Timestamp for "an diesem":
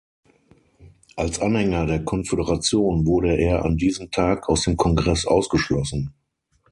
3.65-4.09